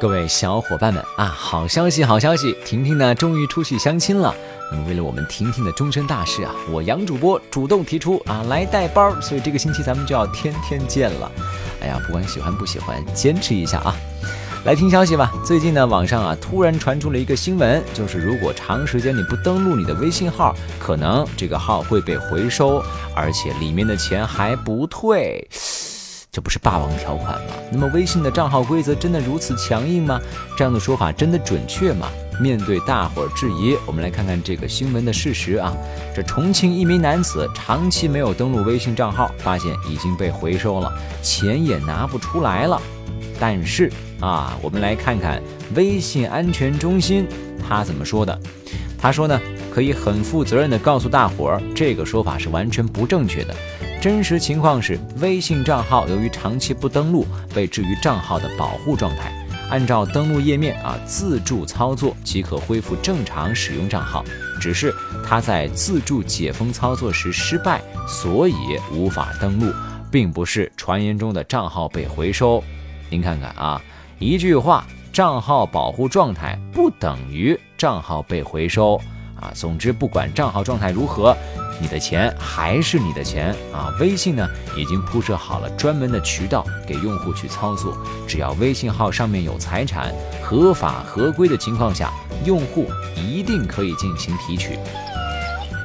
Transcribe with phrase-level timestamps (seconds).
[0.00, 2.56] 各位小伙伴们啊，好消息，好消息！
[2.64, 4.32] 婷婷呢，终于出去相亲了。
[4.70, 9.20] 那么，为了我们婷婷的终身大事啊，我杨主播主动提出啊，来带包。
[9.20, 11.28] 所以这个星期咱们就要天天见了。
[11.80, 13.96] 哎呀，不管喜欢不喜欢，坚持一下啊！
[14.64, 15.32] 来听消息吧。
[15.44, 22.80] 最近呢，网上啊突然传出了一个新闻，就是如果长时间你不登录你的微信号，可能这个号会被回收，
[23.16, 25.44] 而且里面的钱还不退。
[26.38, 27.54] 这不是霸王条款吗？
[27.72, 30.20] 那么微信的账号规则真的如此强硬吗？
[30.56, 32.06] 这样的说法真的准确吗？
[32.40, 35.76] 面对大伙儿质疑，我们来看看这个新闻的事实啊。
[36.14, 42.80] 这重庆一名男子长期没有登录微信账号，发现已经被回收了，钱也拿不出来了。
[43.40, 45.42] 但是啊，我们来看看
[45.74, 47.26] 微信安全中心
[47.68, 48.40] 他怎么说的。
[48.96, 49.40] 他说呢，
[49.74, 53.52] 可以很负责任的告诉大伙儿，这个说法是完全不正确的。
[54.00, 59.32] 真实情况是，微信账号由于长期不登录，被置于账号的保护状态。
[59.70, 64.24] 按照登录页面啊，自助操作即可恢复正常使用账号。
[64.60, 64.94] 只是
[65.26, 68.54] 他在自助解封操作时失败，所以
[68.92, 69.74] 无法登录，
[70.12, 72.62] 并不是传言中的账号被回收。
[73.10, 73.82] 您看看啊，
[74.20, 78.94] 一句话，账号保护状态不等于账号被回收
[79.40, 79.50] 啊。
[79.54, 81.36] 总之，不管账号状态如何。
[81.80, 83.94] 你的钱还是你的钱啊！
[84.00, 90.12] 微信呢已经铺设好了专门的渠道给用户去操作，只要微信号上面有财产，
[90.42, 92.12] 合法合规的情况下，
[92.44, 94.78] 用户一定可以进行提取。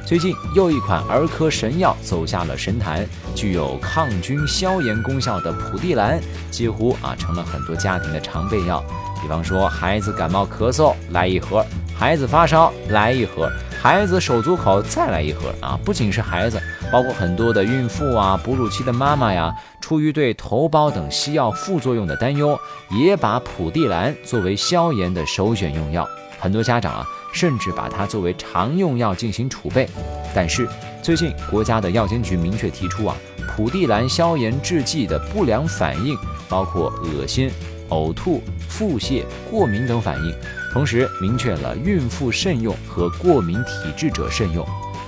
[0.04, 8.84] 最近又一款儿科神药走下了神坛，具有抗菌消炎功效的普地蓝，几乎啊成了很多家庭的常备药。
[9.22, 11.64] 比方说孩子感冒咳嗽来一盒，
[11.96, 13.50] 孩子发烧来一盒。
[13.84, 15.78] 孩子手足口再来一盒啊！
[15.84, 16.58] 不仅是孩子，
[16.90, 22.58] 包括很多的孕妇啊、哺乳期的妈妈呀，出于对头孢等西药副作用的担忧，
[22.90, 26.08] 也把普地蓝作为消炎的首选用药。
[26.40, 29.86] 很多家长啊，甚至把它作为常用药进行储备。
[30.34, 30.66] 但是
[31.02, 33.14] 最近国家的药监局明确提出啊，
[33.54, 36.16] 普地蓝消炎制剂的不良反应
[36.48, 37.50] 包括恶心。
[37.90, 40.34] 呕吐、腹泻、过敏等反应，
[40.74, 44.66] 同时明确了孕妇慎用和过敏体质者慎用。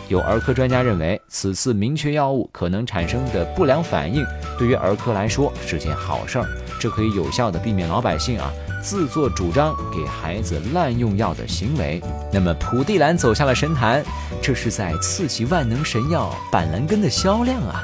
[0.09, 4.25] 有儿科专家认为，此次明确药物可能产生的不良反应，
[4.57, 6.47] 对于儿科来说是件好事儿，
[6.79, 8.49] 这可以有效的避免老百姓啊
[8.81, 12.01] 自作主张给孩子滥用药的行为。
[12.33, 14.05] 那么普地蓝走下了神坛，
[14.41, 17.83] 这是在刺激万能神药板蓝根的销量啊！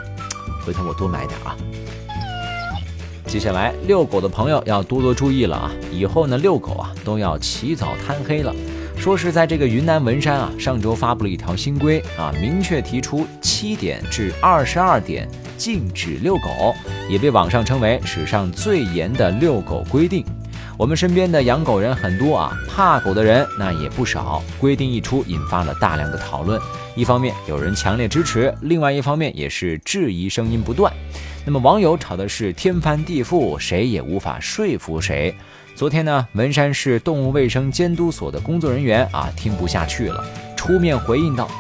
[0.64, 1.56] 回头我多买点啊。
[3.32, 5.72] 接下来遛狗的朋友要多多注意了啊！
[5.90, 8.54] 以后呢遛狗啊都要起早贪黑了。
[8.94, 15.26] 说是在这个云南文山啊，上周发布了一条新规啊，明确提出七点至二十二点
[15.56, 16.74] 禁止遛狗，
[17.08, 20.22] 也被网上称为史上最严的遛狗规定。
[20.76, 24.42] 我们身边的养狗人很多啊，怕狗的人那也不少。
[24.58, 26.60] 规定一出，引发了大量的讨论。
[26.94, 30.92] 一方面有人强烈支持，另外一方面也是质疑声音不断。
[31.44, 35.34] 那么网友吵的是天翻地覆，谁也无法说服谁。
[35.74, 40.24] 昨天呢，文山市动物卫生监督所的工作人员啊，听不下去了，
[40.56, 41.50] 出面回应道：“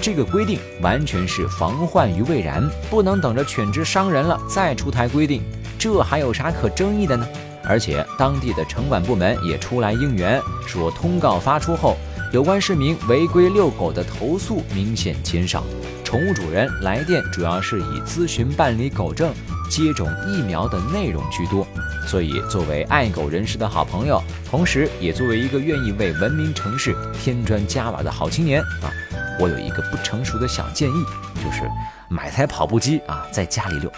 [0.00, 5.42] 这个规定完全是防患于未然，不能等着犬只伤人了再出台规定，
[5.78, 7.28] 这还有啥可争议的呢？
[7.62, 11.98] 而且当地的城管部门也出来应援，说通告发出后，
[12.36, 15.64] 有关市民违规遛狗的投诉明显减少。”
[16.04, 19.32] 宠物主人来电主要是以咨询办理狗证、
[19.70, 21.66] 接种疫苗的内容居多，
[22.06, 28.92] 所以作为爱狗人士的好朋友，同时也作为一个愿意为文明城市添砖加瓦的好青年啊，
[29.40, 31.04] 我有一个不成熟的小建议，
[31.36, 31.62] 就是
[32.10, 33.90] 买台跑步机啊，在家里遛，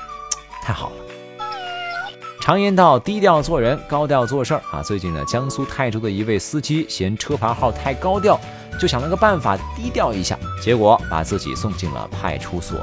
[0.62, 1.17] 太好了。
[2.48, 4.82] 常言道，低调做人，高调做事儿啊。
[4.82, 8.40] 最近呢，江苏泰州的一位司机嫌车牌号太高调。
[8.80, 12.80] 就想了个办法低调一下，结果把自己送进了派出所。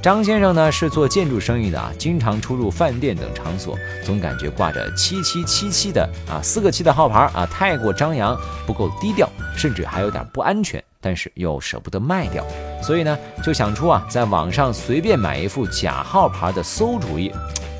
[0.00, 12.46] 张先生呢是做建筑生意的啊，经常出入饭店等场所，总感觉挂着七七七七的啊四个七的号牌啊太过张扬，不够低调，甚至还有点不安全，但是又舍不得卖掉，
[12.80, 17.32] 所以呢就想出啊在网上随便买一副假号牌的馊主意。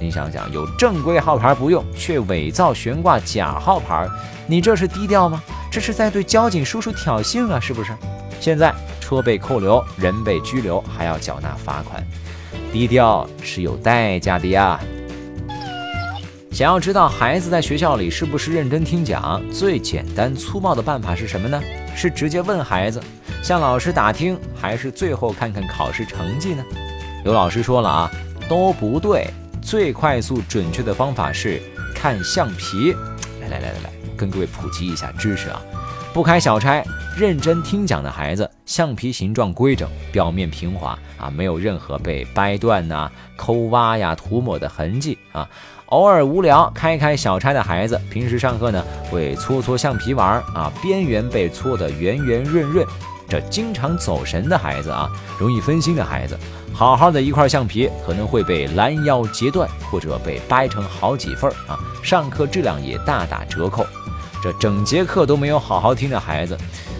[0.02, 4.08] 你想想，有正规号牌不用，却伪造悬挂假号牌，
[4.48, 5.40] 你这是低调吗？
[5.70, 7.92] 这是在对交警叔叔挑衅啊，是不是？
[8.40, 12.04] 现在车被扣留，人被拘留，还要缴纳罚款，
[12.72, 14.80] 低调是有代价的呀。
[16.50, 21.62] 想要知道孩子在学校里是不是认真听讲，最简单粗暴的办法是什么呢？
[21.94, 23.00] 是直接问孩子，
[23.40, 26.64] 向老师打听，还是最后看看考试成绩呢？
[27.24, 28.10] 有老师说了啊，
[28.48, 29.30] 都不对。
[29.62, 31.62] 最快速准确的方法是
[31.94, 32.92] 看橡皮。
[33.40, 35.62] 来来来来来，跟各位普及一下知识啊。
[36.12, 36.84] 不开小差、
[37.16, 45.48] 认真听讲的孩子，橡皮形状规整，表面平滑啊，没有任何被掰断呐、抠挖呀、涂抹的痕迹啊。
[45.86, 52.86] 偶尔无聊开开小差的孩子，平时上课呢会搓搓橡皮玩啊，边缘被搓得圆圆润润。
[53.32, 56.38] 这经常走神的孩子啊，容易分心的孩子，
[56.70, 63.86] 好好的一块橡皮可能会被拦腰截断，或者被掰成好几份啊，上课质量也大打折扣。
[64.42, 66.58] 这整节课都没有好好听的孩子，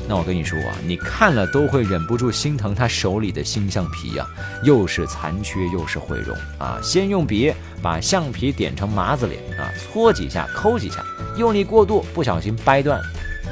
[0.09, 4.27] 那我跟你说啊，你看了都会忍不住心疼他手里的新橡皮呀，
[4.63, 6.81] 又是残缺又是毁容啊！
[6.83, 7.53] 先用笔
[7.83, 11.05] 把橡皮点成麻子脸啊，搓几下，抠几下，
[11.37, 12.99] 用力过度不小心掰断，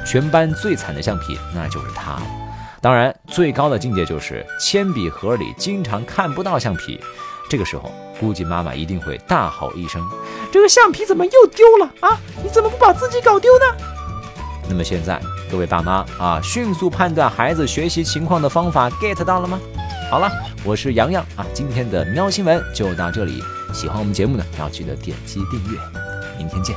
[0.03, 2.40] 全班最惨的橡皮那就是他了。
[2.81, 6.99] 当然，最高的境界就是铅笔盒里经常看不到橡皮，
[7.47, 10.01] 这个时候估计妈妈一定会大吼一声。
[10.51, 12.19] 这个橡皮怎么又丢了啊？
[12.43, 13.65] 你怎么不把自己搞丢呢？
[14.67, 19.59] 那么现在各位爸妈啊，迅速判断孩子学习情况的方法 get 到了吗？
[20.09, 20.31] 好了，
[20.65, 23.43] 我是洋洋啊，今天的喵新闻就到这里。
[23.73, 25.79] 喜欢我们节目呢，要记得点击订阅。
[26.37, 26.75] 明天见。